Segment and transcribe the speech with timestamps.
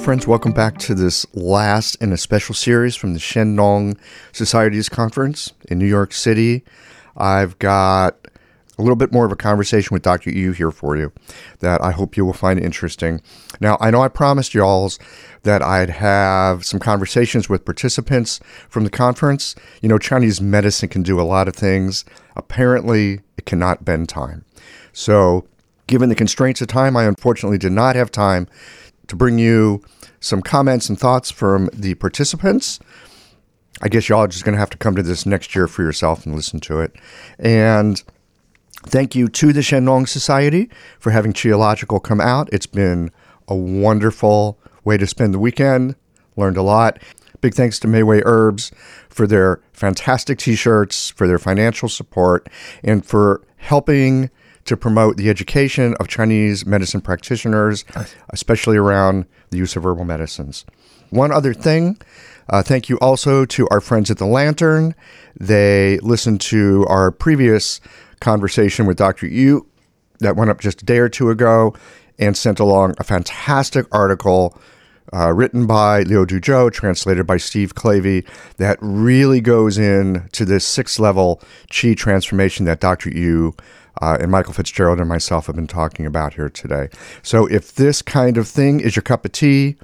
[0.00, 3.98] friends, welcome back to this last in a special series from the Shandong
[4.32, 6.64] Society's conference in New York City.
[7.18, 8.16] I've got
[8.78, 10.30] a little bit more of a conversation with Dr.
[10.30, 11.12] Yu here for you
[11.58, 13.20] that I hope you will find interesting.
[13.60, 14.90] Now, I know I promised y'all
[15.42, 18.40] that I'd have some conversations with participants
[18.70, 19.54] from the conference.
[19.82, 22.06] You know, Chinese medicine can do a lot of things.
[22.36, 24.46] Apparently, it cannot bend time.
[24.94, 25.46] So,
[25.88, 28.48] given the constraints of time, I unfortunately did not have time
[29.10, 29.82] to bring you
[30.20, 32.78] some comments and thoughts from the participants.
[33.82, 35.82] I guess y'all are just going to have to come to this next year for
[35.82, 36.94] yourself and listen to it.
[37.38, 38.02] And
[38.86, 42.48] thank you to the Shandong Society for having Qiological come out.
[42.52, 43.10] It's been
[43.48, 45.96] a wonderful way to spend the weekend.
[46.36, 47.02] Learned a lot.
[47.40, 48.70] Big thanks to Mayway Herbs
[49.08, 52.48] for their fantastic t shirts, for their financial support,
[52.84, 54.30] and for helping
[54.64, 57.84] to promote the education of Chinese medicine practitioners,
[58.30, 60.64] especially around the use of herbal medicines.
[61.10, 61.98] One other thing,
[62.48, 64.94] uh, thank you also to our friends at the Lantern.
[65.38, 67.80] They listened to our previous
[68.20, 69.26] conversation with Dr.
[69.26, 69.66] Yu
[70.20, 71.74] that went up just a day or two ago
[72.18, 74.58] and sent along a fantastic article
[75.12, 78.24] uh, written by Liu Duzhou, translated by Steve Clavey,
[78.58, 83.10] that really goes into this six level chi transformation that Dr.
[83.10, 83.54] Yu
[84.00, 86.88] uh, and Michael Fitzgerald and myself have been talking about here today.
[87.22, 89.76] So if this kind of thing is your cup of tea,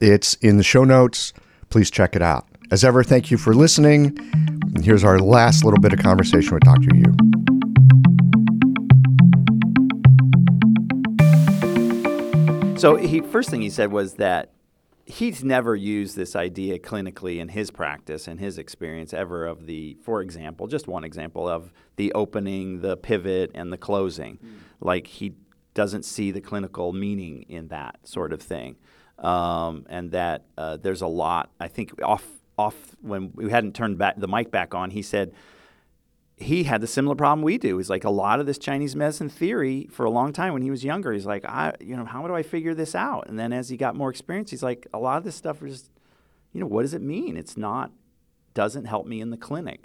[0.00, 1.32] it's in the show notes.
[1.70, 2.46] Please check it out.
[2.70, 4.18] As ever, thank you for listening.
[4.74, 6.94] And here's our last little bit of conversation with Dr.
[6.94, 7.14] Yu.
[12.78, 14.50] So he first thing he said was that
[15.06, 19.96] he's never used this idea clinically in his practice and his experience ever of the
[20.02, 24.58] for example just one example of the opening the pivot and the closing mm.
[24.80, 25.32] like he
[25.74, 28.74] doesn't see the clinical meaning in that sort of thing
[29.20, 32.24] um, and that uh, there's a lot i think off
[32.58, 35.32] off when we hadn't turned back the mic back on he said
[36.36, 37.78] he had the similar problem we do.
[37.78, 40.70] He's like a lot of this Chinese medicine theory for a long time when he
[40.70, 41.12] was younger.
[41.12, 43.26] He's like, I, you know, how do I figure this out?
[43.28, 45.88] And then as he got more experience, he's like, a lot of this stuff is,
[46.52, 47.38] you know, what does it mean?
[47.38, 47.90] It's not,
[48.52, 49.84] doesn't help me in the clinic.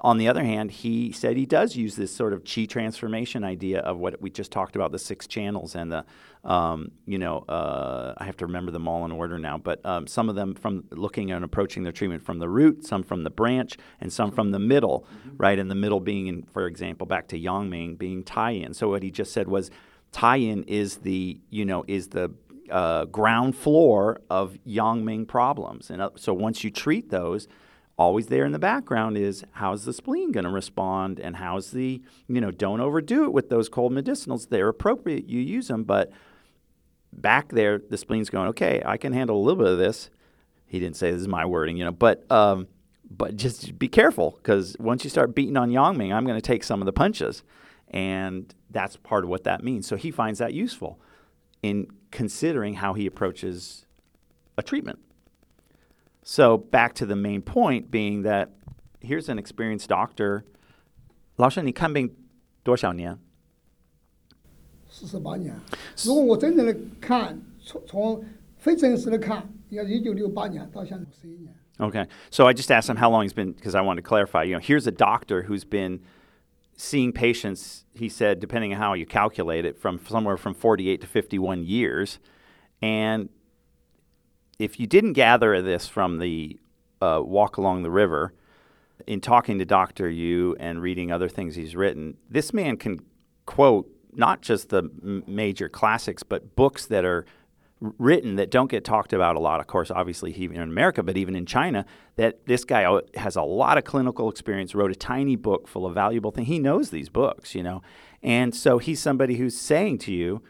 [0.00, 3.80] On the other hand, he said he does use this sort of chi transformation idea
[3.80, 6.04] of what we just talked about the six channels and the,
[6.44, 10.06] um, you know, uh, I have to remember them all in order now, but um,
[10.06, 13.30] some of them from looking and approaching their treatment from the root, some from the
[13.30, 15.36] branch, and some from the middle, mm-hmm.
[15.38, 15.58] right?
[15.58, 18.74] And the middle being, in, for example, back to Yang being Tai Yin.
[18.74, 19.70] So what he just said was
[20.12, 22.32] Tai Yin is the, you know, is the
[22.70, 25.90] uh, ground floor of Yang Ming problems.
[25.90, 27.48] And uh, so once you treat those,
[27.96, 31.20] always there in the background is how's the spleen going to respond?
[31.20, 34.48] And how's the you know don't overdo it with those cold medicinals.
[34.48, 36.10] They're appropriate you use them but
[37.12, 40.10] back there the spleen's going okay i can handle a little bit of this.
[40.66, 42.66] He didn't say this is my wording you know but um,
[43.10, 46.46] but just be careful because once you start beating on yang ming i'm going to
[46.46, 47.42] take some of the punches.
[47.90, 49.86] And that's part of what that means.
[49.86, 50.98] So he finds that useful
[51.62, 53.86] in considering how he approaches
[54.58, 54.98] a treatment
[56.23, 58.49] so back to the main point being that
[59.01, 60.43] here's an experienced doctor.
[61.37, 62.13] 老师，你看病
[62.63, 63.17] 多少年？
[64.89, 65.55] 四十八年。
[66.03, 68.25] 如果我真正的看，从从
[68.57, 71.55] 非正式的看，要一九六八年到现在十一年。
[71.77, 74.43] Okay, so I just asked him how long he's been because I wanted to clarify.
[74.43, 76.01] You know, here's a doctor who's been
[76.75, 77.85] seeing patients.
[77.95, 82.19] He said, depending on how you calculate it, from somewhere from 48 to 51 years,
[82.81, 83.29] and
[84.58, 86.58] if you didn't gather this from the
[87.00, 88.34] uh, walk along the river,
[89.06, 90.08] in talking to Dr.
[90.08, 93.00] Yu and reading other things he's written, this man can
[93.46, 97.26] quote not just the m- major classics, but books that are
[97.80, 99.60] written that don't get talked about a lot.
[99.60, 101.84] Of course, obviously, even in America, but even in China,
[102.16, 105.94] that this guy has a lot of clinical experience, wrote a tiny book full of
[105.94, 106.48] valuable things.
[106.48, 107.82] He knows these books, you know.
[108.22, 110.42] And so he's somebody who's saying to you,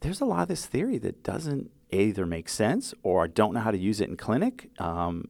[0.00, 3.70] there's a lot of this theory that doesn't either make sense or don't know how
[3.70, 4.70] to use it in clinic.
[4.78, 5.28] Um,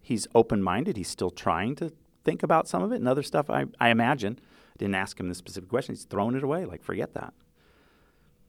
[0.00, 0.96] he's open minded.
[0.96, 1.92] He's still trying to
[2.24, 3.50] think about some of it and other stuff.
[3.50, 4.38] I, I imagine.
[4.40, 5.94] I didn't ask him the specific question.
[5.94, 6.64] He's thrown it away.
[6.64, 7.34] Like, forget that.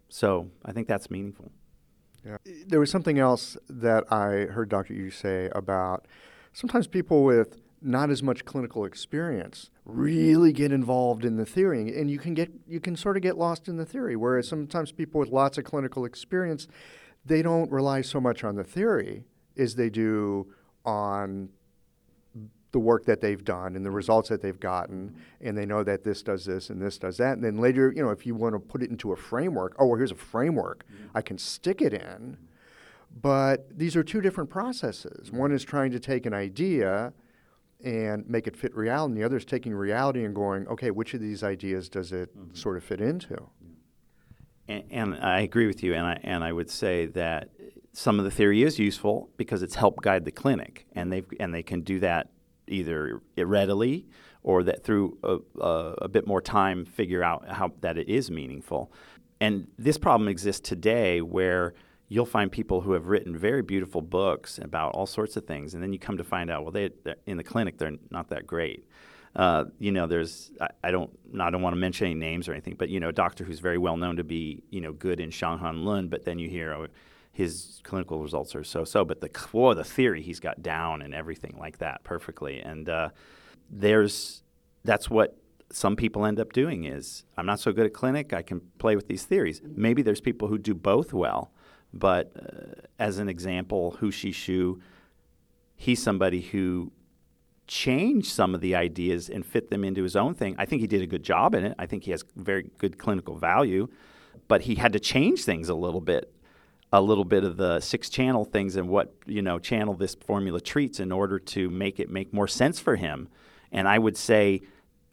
[0.09, 1.51] So I think that's meaningful.
[2.25, 2.37] Yeah.
[2.67, 4.93] There was something else that I heard Dr.
[4.93, 6.07] Yu say about
[6.53, 12.11] sometimes people with not as much clinical experience really get involved in the theory and
[12.11, 15.19] you can get you can sort of get lost in the theory whereas sometimes people
[15.19, 16.67] with lots of clinical experience
[17.25, 19.25] they don't rely so much on the theory
[19.57, 20.47] as they do
[20.85, 21.49] on
[22.71, 26.03] the work that they've done and the results that they've gotten and they know that
[26.03, 28.55] this does this and this does that and then later you know if you want
[28.55, 31.17] to put it into a framework oh well here's a framework mm-hmm.
[31.17, 32.37] i can stick it in
[33.19, 35.31] But these are two different processes.
[35.31, 37.13] One is trying to take an idea
[37.83, 41.13] and make it fit reality, and the other is taking reality and going, okay, which
[41.13, 42.55] of these ideas does it mm-hmm.
[42.55, 43.49] sort of fit into?
[44.67, 47.49] And, and, I agree with you, and I and I would say that
[47.93, 51.53] some of the theory is useful because it's helped guide the clinic, and they and
[51.53, 52.29] they can do that
[52.67, 54.07] either readily
[54.43, 58.31] or that through a, a, a, bit more time figure out how that it is
[58.31, 58.91] meaningful.
[59.39, 61.73] And this problem exists today where
[62.07, 65.83] you'll find people who have written very beautiful books about all sorts of things, and
[65.83, 66.89] then you come to find out, well, they
[67.25, 68.85] in the clinic they're not that great.
[69.35, 72.51] Uh, you know, there's I, I, don't I don't want to mention any names or
[72.51, 75.19] anything, but you know, a doctor who's very well known to be you know good
[75.19, 76.87] in Shanghan Lun, but then you hear oh,
[77.31, 81.13] his clinical results are so so, but the core, the theory he's got down and
[81.13, 83.09] everything like that perfectly, and uh,
[83.69, 84.43] there's
[84.83, 85.37] that's what
[85.71, 88.97] some people end up doing is I'm not so good at clinic, I can play
[88.97, 89.61] with these theories.
[89.63, 91.51] Maybe there's people who do both well,
[91.93, 94.81] but uh, as an example, Hu Shu,
[95.75, 96.91] he's somebody who
[97.71, 100.53] changed some of the ideas and fit them into his own thing.
[100.57, 101.73] I think he did a good job in it.
[101.79, 103.87] I think he has very good clinical value,
[104.49, 106.33] but he had to change things a little bit
[106.91, 110.59] a little bit of the six channel things and what you know channel this formula
[110.59, 113.29] treats in order to make it make more sense for him
[113.71, 114.59] and i would say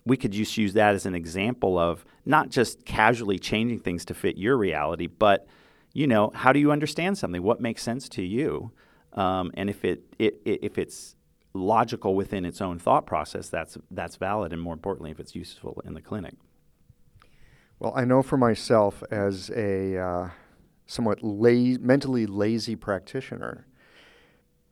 [0.05, 4.13] we could just use that as an example of not just casually changing things to
[4.13, 5.47] fit your reality but
[5.93, 8.73] you know how do you understand something what makes sense to you
[9.13, 11.15] um, and if it, it, it if it's
[11.59, 15.83] logical within its own thought process that's that's valid and more importantly if it's useful
[15.85, 16.35] in the clinic
[17.79, 20.29] well i know for myself as a uh
[20.89, 23.67] somewhat la- mentally lazy practitioner,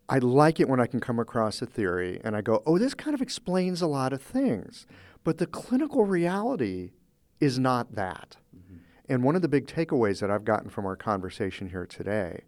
[0.08, 2.94] I like it when I can come across a theory and I go, oh, this
[2.94, 4.86] kind of explains a lot of things.
[5.22, 6.92] But the clinical reality
[7.38, 8.36] is not that.
[8.56, 8.76] Mm-hmm.
[9.08, 12.44] And one of the big takeaways that I've gotten from our conversation here today,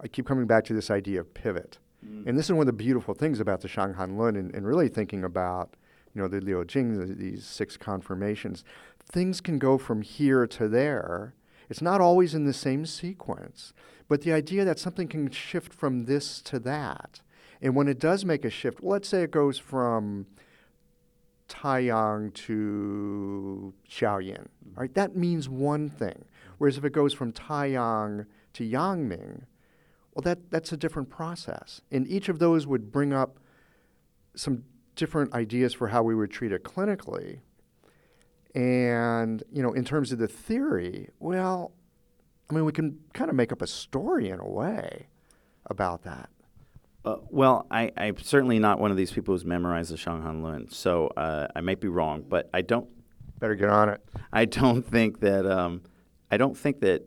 [0.00, 1.78] I keep coming back to this idea of pivot.
[2.04, 2.28] Mm-hmm.
[2.28, 4.88] And this is one of the beautiful things about the Shanghan Lun and, and really
[4.88, 5.74] thinking about,
[6.14, 8.64] you know, the Liu Jing, the, these six confirmations.
[9.04, 11.34] Things can go from here to there
[11.72, 13.72] it's not always in the same sequence,
[14.06, 17.22] but the idea that something can shift from this to that.
[17.62, 20.26] And when it does make a shift, let's say it goes from
[21.48, 24.92] Taiyang to Shaoyin, right?
[24.92, 26.26] That means one thing.
[26.58, 29.44] Whereas if it goes from Taiyang to Yangming,
[30.14, 31.80] well, that, that's a different process.
[31.90, 33.38] And each of those would bring up
[34.34, 34.64] some
[34.94, 37.40] different ideas for how we would treat it clinically.
[38.54, 41.72] And, you know, in terms of the theory, well,
[42.50, 45.06] I mean, we can kind of make up a story in a way
[45.66, 46.28] about that.
[47.04, 50.68] Uh, well, I, am certainly not one of these people who's memorized the Shanghan Lun,
[50.70, 52.88] so uh, I might be wrong, but I don't.
[53.40, 54.00] Better get on it.
[54.32, 55.82] I don't think that um,
[56.30, 57.02] I don't think that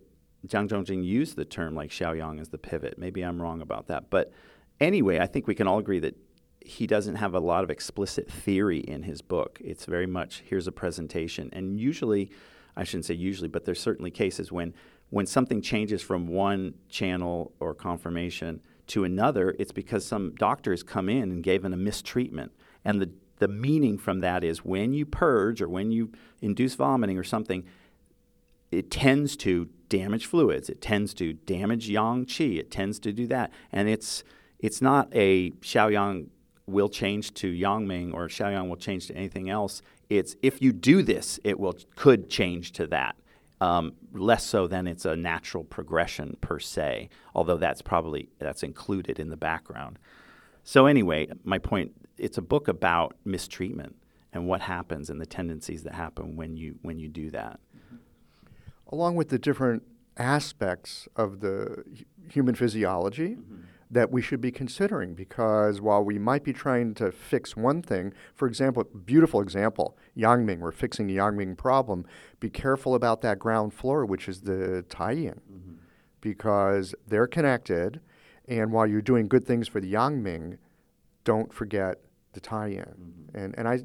[0.47, 2.97] Zhang Zhongjing used the term like Shaoyang as the pivot.
[2.97, 4.31] Maybe I'm wrong about that, but
[4.79, 6.15] anyway, I think we can all agree that
[6.59, 9.59] he doesn't have a lot of explicit theory in his book.
[9.63, 11.49] It's very much here's a presentation.
[11.53, 12.31] And usually,
[12.75, 14.73] I shouldn't say usually, but there's certainly cases when
[15.11, 21.09] when something changes from one channel or confirmation to another, it's because some doctors come
[21.09, 22.51] in and gave him a mistreatment.
[22.83, 26.11] And the, the meaning from that is when you purge or when you
[26.41, 27.65] induce vomiting or something,
[28.71, 30.69] it tends to damage fluids.
[30.69, 32.57] It tends to damage yang qi.
[32.57, 33.51] It tends to do that.
[33.71, 34.23] And it's
[34.59, 36.27] it's not a Shaoyang
[36.67, 39.81] will change to Yangming or Shaoyang will change to anything else.
[40.09, 43.15] It's if you do this, it will could change to that.
[43.61, 49.19] Um, less so than it's a natural progression per se, although that's probably that's included
[49.19, 49.97] in the background.
[50.63, 53.95] So anyway, my point it's a book about mistreatment
[54.33, 57.59] and what happens and the tendencies that happen when you when you do that.
[58.91, 59.83] Along with the different
[60.17, 61.83] aspects of the
[62.29, 63.35] human physiology.
[63.35, 67.81] Mm-hmm that we should be considering because while we might be trying to fix one
[67.81, 72.05] thing, for example, beautiful example, Yangming, we're fixing the Yangming problem,
[72.39, 75.75] be careful about that ground floor, which is the Taiyin, mm-hmm.
[76.19, 78.01] because they're connected.
[78.47, 80.57] And while you're doing good things for the Yangming,
[81.23, 82.01] don't forget
[82.33, 82.95] the Taiyin.
[82.95, 83.37] Mm-hmm.
[83.37, 83.79] And, and I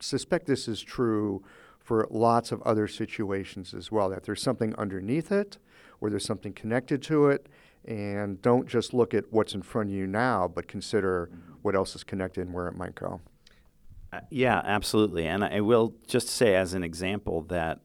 [0.00, 1.42] suspect this is true
[1.86, 5.56] for lots of other situations as well, that there's something underneath it
[6.00, 7.48] or there's something connected to it
[7.84, 11.30] and don't just look at what's in front of you now, but consider
[11.62, 13.20] what else is connected and where it might go.
[14.12, 15.28] Uh, yeah, absolutely.
[15.28, 17.78] And I will just say, as an example, that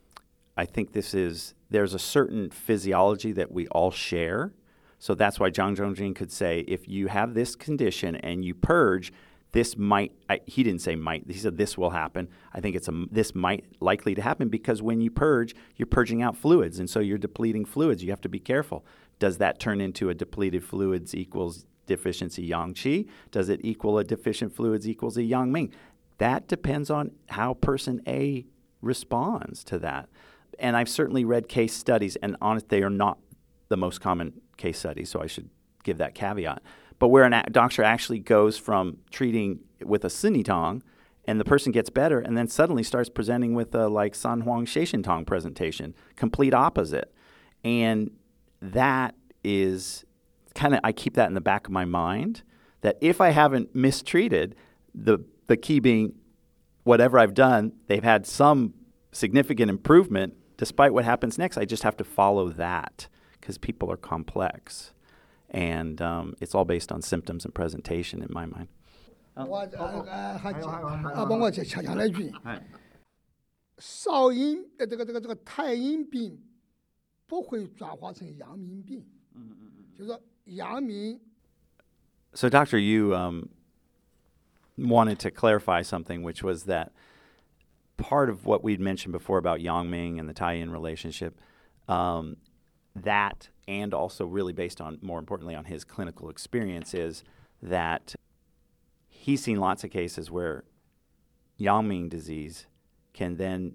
[0.57, 4.51] I think this is there's a certain physiology that we all share.
[4.97, 9.13] So that's why Zhang Zhongjing could say, if you have this condition and you purge,
[9.53, 10.13] this might.
[10.29, 11.29] I, he didn't say might.
[11.29, 12.29] He said this will happen.
[12.53, 16.21] I think it's a this might likely to happen because when you purge, you're purging
[16.21, 18.03] out fluids, and so you're depleting fluids.
[18.03, 18.85] You have to be careful
[19.19, 23.07] Does that turn into a depleted fluids equals deficiency yang qi?
[23.31, 25.71] Does it equal a deficient fluids equals a yang ming?
[26.17, 28.45] That depends on how person A
[28.81, 30.07] responds to that.
[30.59, 33.17] And I've certainly read case studies, and honest, they are not
[33.69, 35.49] the most common case studies, so I should
[35.83, 36.61] give that caveat.
[37.01, 40.83] But where a doctor actually goes from treating with a Sini Tong
[41.25, 44.67] and the person gets better and then suddenly starts presenting with a like San Huang
[44.67, 47.11] Tong presentation, complete opposite.
[47.63, 48.11] And
[48.61, 50.05] that is
[50.53, 52.43] kind of I keep that in the back of my mind
[52.81, 54.55] that if I haven't mistreated
[54.93, 56.13] the the key being
[56.83, 58.75] whatever I've done, they've had some
[59.11, 61.57] significant improvement despite what happens next.
[61.57, 63.07] I just have to follow that
[63.39, 64.93] because people are complex
[65.50, 68.68] And um, it's all based on symptoms and presentation in my mind.
[69.34, 72.32] 我呃呃还啊，帮我再强调了一句，
[73.78, 76.42] 少阴呃这个这个这个太阴病
[77.26, 81.20] 不会转化成阳明病，嗯嗯嗯，就是说阳明。
[82.32, 83.50] So, Doctor, you um,
[84.76, 86.92] wanted to clarify something, which was that
[87.96, 91.34] part of what we'd mentioned before about Yang Ming and the tie-in relationship,
[91.88, 92.36] um,
[92.95, 97.23] that and also really based on more importantly on his clinical experience is
[97.61, 98.15] that
[99.07, 100.63] he's seen lots of cases where
[101.57, 102.65] Yang Ming disease
[103.13, 103.73] can then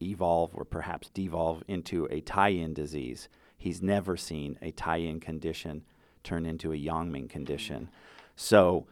[0.00, 3.28] evolve or perhaps devolve into a Tai Yin disease.
[3.58, 5.84] He's never seen a Tai Yin condition
[6.22, 7.90] turn into a Yang Ming condition.
[8.36, 8.86] So,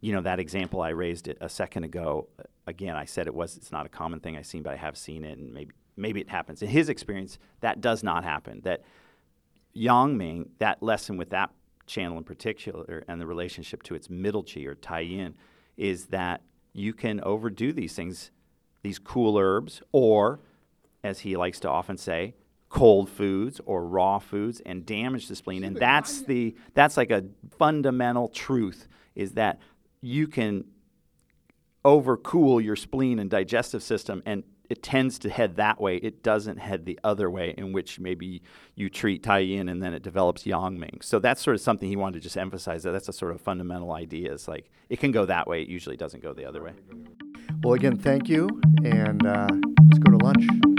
[0.00, 2.28] you know, that example I raised it a second ago,
[2.66, 4.96] again, I said it was it's not a common thing I've seen, but I have
[4.96, 6.62] seen it and maybe maybe it happens.
[6.62, 8.60] In his experience, that does not happen.
[8.64, 8.82] That
[9.74, 11.50] Yang Ming, that lesson with that
[11.86, 15.34] channel in particular and the relationship to its middle chi or tai yin
[15.76, 16.40] is that
[16.72, 18.30] you can overdo these things,
[18.82, 20.40] these cool herbs, or,
[21.02, 22.34] as he likes to often say,
[22.68, 25.62] cold foods or raw foods and damage the spleen.
[25.62, 27.24] And that's the that's like a
[27.58, 29.60] fundamental truth is that
[30.00, 30.64] you can
[31.84, 35.96] overcool your spleen and digestive system and it tends to head that way.
[35.96, 38.42] It doesn't head the other way, in which maybe
[38.74, 40.98] you treat Tai Yin and then it develops Yang Ming.
[41.02, 43.40] So that's sort of something he wanted to just emphasize that that's a sort of
[43.40, 44.32] fundamental idea.
[44.32, 46.72] It's like it can go that way, it usually doesn't go the other way.
[47.62, 48.48] Well, again, thank you,
[48.84, 49.48] and uh,
[49.90, 50.73] let's go to lunch.